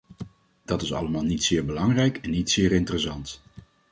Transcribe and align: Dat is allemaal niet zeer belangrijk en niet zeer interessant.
Dat 0.65 0.81
is 0.81 0.93
allemaal 0.93 1.23
niet 1.23 1.43
zeer 1.43 1.65
belangrijk 1.65 2.17
en 2.17 2.29
niet 2.29 2.51
zeer 2.51 2.71
interessant. 2.71 3.41